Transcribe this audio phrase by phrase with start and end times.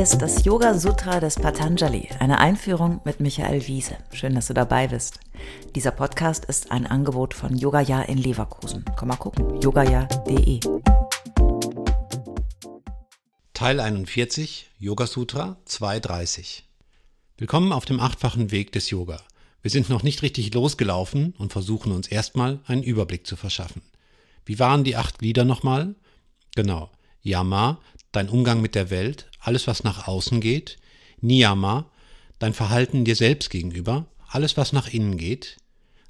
[0.00, 3.98] Ist das Yoga Sutra des Patanjali, eine Einführung mit Michael Wiese.
[4.14, 5.20] Schön, dass du dabei bist.
[5.74, 8.82] Dieser Podcast ist ein Angebot von Yogaya in Leverkusen.
[8.96, 10.60] Komm mal gucken, yogaya.de.
[13.52, 16.64] Teil 41, Yoga Sutra 230.
[17.36, 19.20] Willkommen auf dem achtfachen Weg des Yoga.
[19.60, 23.82] Wir sind noch nicht richtig losgelaufen und versuchen uns erstmal einen Überblick zu verschaffen.
[24.46, 25.94] Wie waren die acht Glieder nochmal?
[26.54, 26.90] Genau.
[27.22, 27.78] Yama,
[28.12, 30.78] dein Umgang mit der Welt, alles was nach außen geht.
[31.20, 31.90] Niyama,
[32.38, 35.58] dein Verhalten dir selbst gegenüber, alles was nach innen geht.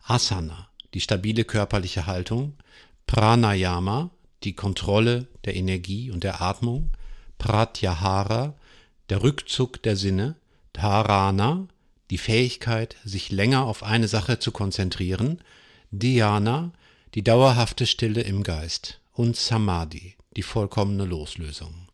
[0.03, 2.55] Asana, die stabile körperliche Haltung.
[3.07, 4.11] Pranayama,
[4.45, 6.91] die Kontrolle der Energie und der Atmung.
[7.39, 8.55] Pratyahara,
[9.09, 10.37] der Rückzug der Sinne.
[10.73, 11.67] Dharana,
[12.11, 15.41] die Fähigkeit, sich länger auf eine Sache zu konzentrieren.
[15.91, 16.73] Dhyana,
[17.15, 19.01] die dauerhafte Stille im Geist.
[19.13, 21.90] Und Samadhi, die vollkommene Loslösung.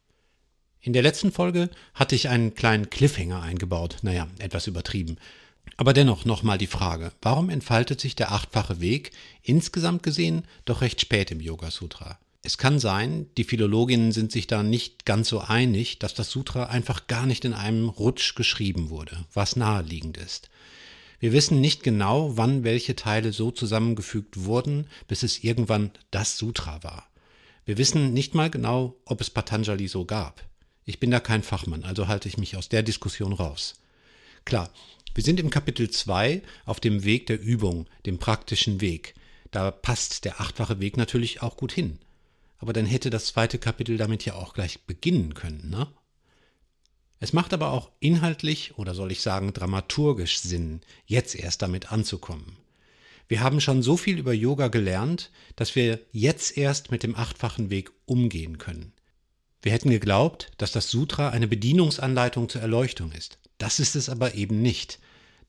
[0.87, 5.17] In der letzten Folge hatte ich einen kleinen Cliffhanger eingebaut, naja, etwas übertrieben.
[5.77, 9.11] Aber dennoch nochmal die Frage, warum entfaltet sich der achtfache Weg
[9.43, 12.21] insgesamt gesehen doch recht spät im Yoga Sutra?
[12.43, 16.67] Es kann sein, die Philologinnen sind sich da nicht ganz so einig, dass das Sutra
[16.67, 20.51] einfach gar nicht in einem Rutsch geschrieben wurde, was naheliegend ist.
[21.19, 26.85] Wir wissen nicht genau, wann welche Teile so zusammengefügt wurden, bis es irgendwann das Sutra
[26.85, 27.09] war.
[27.65, 30.45] Wir wissen nicht mal genau, ob es Patanjali so gab.
[30.89, 33.75] Ich bin da kein Fachmann, also halte ich mich aus der Diskussion raus.
[34.45, 34.71] Klar,
[35.15, 39.15] wir sind im Kapitel 2 auf dem Weg der Übung, dem praktischen Weg.
[39.51, 41.99] Da passt der achtfache Weg natürlich auch gut hin.
[42.59, 45.89] Aber dann hätte das zweite Kapitel damit ja auch gleich beginnen können, ne?
[47.19, 52.59] Es macht aber auch inhaltlich oder soll ich sagen dramaturgisch Sinn, jetzt erst damit anzukommen.
[53.27, 57.71] Wir haben schon so viel über Yoga gelernt, dass wir jetzt erst mit dem achtfachen
[57.71, 58.93] Weg umgehen können.
[59.67, 63.39] Wir hätten geglaubt, dass das Sutra eine Bedienungsanleitung zur Erleuchtung ist.
[63.59, 65.01] Das ist es aber eben nicht.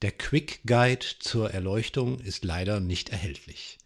[0.02, 3.78] Der Quick Guide zur Erleuchtung ist leider nicht erhältlich.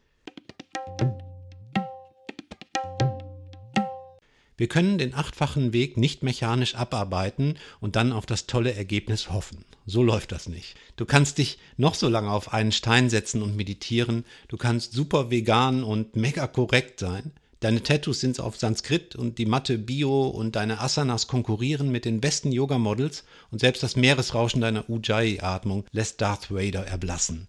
[4.56, 9.66] Wir können den achtfachen Weg nicht mechanisch abarbeiten und dann auf das tolle Ergebnis hoffen.
[9.85, 10.77] So läuft das nicht.
[10.95, 15.29] Du kannst dich noch so lange auf einen Stein setzen und meditieren, du kannst super
[15.29, 17.33] vegan und mega korrekt sein.
[17.61, 22.19] Deine Tattoos sind auf Sanskrit und die Matte Bio und deine Asanas konkurrieren mit den
[22.19, 27.47] besten Yoga-Models und selbst das Meeresrauschen deiner Ujjayi-Atmung lässt Darth Vader erblassen.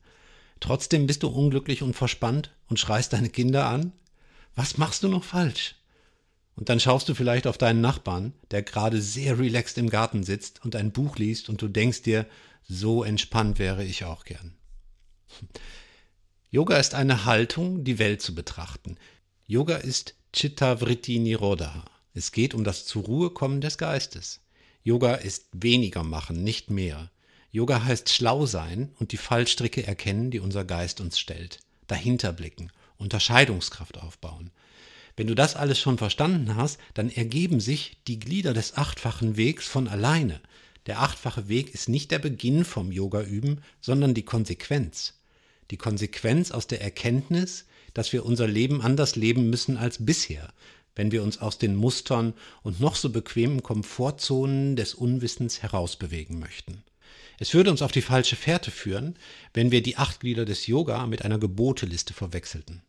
[0.60, 3.92] Trotzdem bist du unglücklich und verspannt und schreist deine Kinder an?
[4.54, 5.76] Was machst du noch falsch?
[6.56, 10.62] Und dann schaust du vielleicht auf deinen Nachbarn, der gerade sehr relaxed im Garten sitzt
[10.62, 12.26] und ein Buch liest und du denkst dir,
[12.68, 14.52] so entspannt wäre ich auch gern.
[16.50, 18.98] Yoga ist eine Haltung, die Welt zu betrachten.
[19.52, 21.84] Yoga ist Chitta Vritti Nirodha.
[22.14, 24.40] Es geht um das zur Ruhe kommen des Geistes.
[24.82, 27.10] Yoga ist weniger machen, nicht mehr.
[27.50, 31.58] Yoga heißt schlau sein und die Fallstricke erkennen, die unser Geist uns stellt.
[31.86, 34.50] Dahinter blicken, Unterscheidungskraft aufbauen.
[35.18, 39.68] Wenn du das alles schon verstanden hast, dann ergeben sich die Glieder des achtfachen Wegs
[39.68, 40.40] von alleine.
[40.86, 45.12] Der achtfache Weg ist nicht der Beginn vom Yoga üben, sondern die Konsequenz.
[45.70, 50.52] Die Konsequenz aus der Erkenntnis, dass wir unser Leben anders leben müssen als bisher,
[50.94, 56.82] wenn wir uns aus den Mustern und noch so bequemen Komfortzonen des Unwissens herausbewegen möchten.
[57.38, 59.16] Es würde uns auf die falsche Fährte führen,
[59.54, 62.82] wenn wir die acht Glieder des Yoga mit einer Geboteliste verwechselten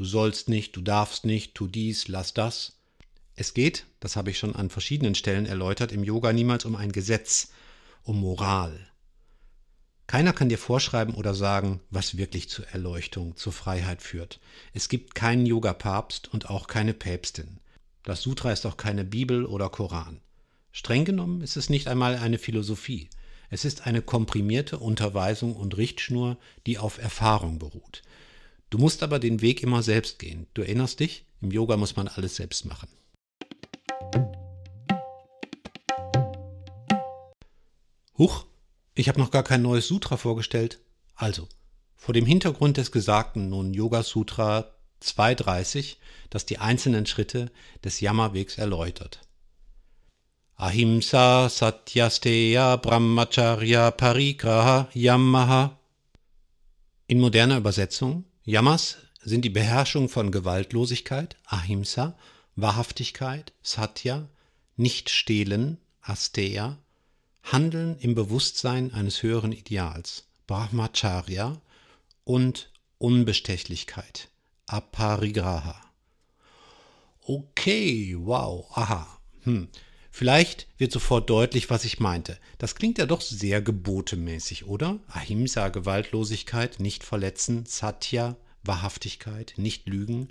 [0.00, 2.78] du sollst nicht, du darfst nicht, tu dies, lass das.
[3.36, 6.90] Es geht, das habe ich schon an verschiedenen Stellen erläutert, im Yoga niemals um ein
[6.90, 7.50] Gesetz,
[8.02, 8.89] um Moral.
[10.10, 14.40] Keiner kann dir vorschreiben oder sagen, was wirklich zur Erleuchtung, zur Freiheit führt.
[14.72, 17.60] Es gibt keinen Yoga-Papst und auch keine Päpstin.
[18.02, 20.20] Das Sutra ist auch keine Bibel oder Koran.
[20.72, 23.08] Streng genommen ist es nicht einmal eine Philosophie.
[23.50, 28.02] Es ist eine komprimierte Unterweisung und Richtschnur, die auf Erfahrung beruht.
[28.68, 30.48] Du musst aber den Weg immer selbst gehen.
[30.54, 31.24] Du erinnerst dich?
[31.40, 32.88] Im Yoga muss man alles selbst machen.
[38.18, 38.44] Huch,
[39.00, 40.78] ich habe noch gar kein neues Sutra vorgestellt.
[41.14, 41.48] Also,
[41.96, 45.98] vor dem Hintergrund des Gesagten nun Yoga Sutra 230,
[46.28, 47.50] das die einzelnen Schritte
[47.82, 49.22] des Yama-Wegs erläutert.
[50.56, 55.78] Ahimsa Satyasteya Brahmacharya Parigraha Yamaha.
[57.06, 62.18] In moderner Übersetzung Yamas sind die Beherrschung von Gewaltlosigkeit, Ahimsa,
[62.56, 64.28] Wahrhaftigkeit, Satya,
[64.76, 66.76] Nicht-Stehlen, Asteya,
[67.42, 71.60] Handeln im Bewusstsein eines höheren Ideals, Brahmacharya
[72.24, 74.28] und Unbestechlichkeit,
[74.66, 75.80] Aparigraha.
[77.22, 79.20] Okay, wow, aha.
[79.42, 79.68] Hm.
[80.10, 82.38] Vielleicht wird sofort deutlich, was ich meinte.
[82.58, 84.98] Das klingt ja doch sehr gebotemäßig, oder?
[85.08, 90.28] Ahimsa, Gewaltlosigkeit, nicht verletzen, Satya, Wahrhaftigkeit, nicht lügen,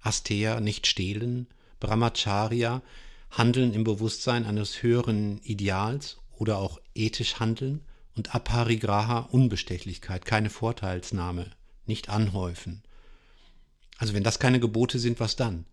[0.00, 1.46] Asteya, nicht stehlen,
[1.80, 2.82] Brahmacharya,
[3.30, 7.80] Handeln im Bewusstsein eines höheren Ideals oder auch ethisch handeln
[8.14, 11.50] und Aparigraha, Unbestechlichkeit, keine Vorteilsnahme,
[11.86, 12.82] nicht anhäufen.
[13.98, 15.64] Also wenn das keine Gebote sind, was dann?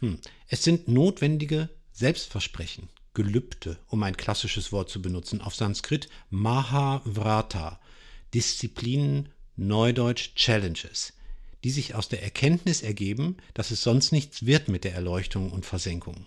[0.00, 0.18] Hm.
[0.48, 7.80] Es sind notwendige Selbstversprechen, Gelübde, um ein klassisches Wort zu benutzen, auf Sanskrit Mahavrata,
[8.34, 11.14] Disziplinen, Neudeutsch Challenges,
[11.64, 15.66] die sich aus der Erkenntnis ergeben, dass es sonst nichts wird mit der Erleuchtung und
[15.66, 16.26] Versenkung.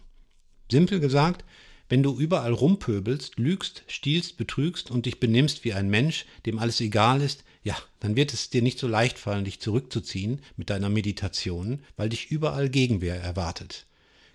[0.70, 1.46] Simpel gesagt,
[1.92, 6.80] wenn du überall rumpöbelst, lügst, stiehlst, betrügst und dich benimmst wie ein Mensch, dem alles
[6.80, 10.88] egal ist, ja, dann wird es dir nicht so leicht fallen, dich zurückzuziehen mit deiner
[10.88, 13.88] Meditation, weil dich überall Gegenwehr erwartet.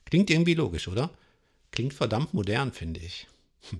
[0.04, 1.08] Klingt irgendwie logisch, oder?
[1.70, 3.26] Klingt verdammt modern, finde ich.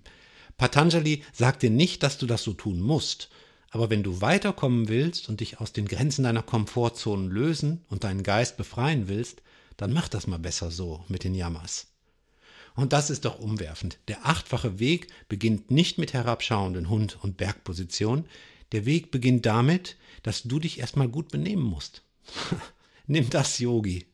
[0.56, 3.28] Patanjali sagt dir nicht, dass du das so tun musst,
[3.72, 8.22] aber wenn du weiterkommen willst und dich aus den Grenzen deiner Komfortzonen lösen und deinen
[8.22, 9.42] Geist befreien willst,
[9.76, 11.88] dann mach das mal besser so mit den Jammers.
[12.76, 13.98] Und das ist doch umwerfend.
[14.06, 18.26] Der achtfache Weg beginnt nicht mit herabschauenden Hund- und Bergposition.
[18.72, 22.02] Der Weg beginnt damit, dass du dich erstmal gut benehmen musst.
[23.06, 24.06] Nimm das, Yogi.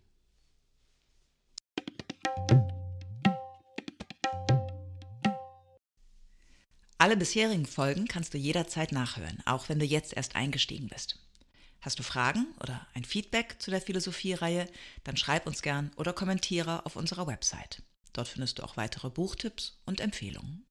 [6.99, 11.19] Alle bisherigen Folgen kannst du jederzeit nachhören, auch wenn du jetzt erst eingestiegen bist.
[11.81, 14.69] Hast du Fragen oder ein Feedback zu der Philosophie-Reihe,
[15.03, 17.83] dann schreib uns gern oder kommentiere auf unserer Website.
[18.13, 20.67] Dort findest du auch weitere Buchtipps und Empfehlungen.